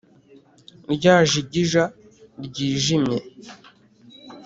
[0.93, 1.83] Ryajigija
[2.45, 3.15] ryijimye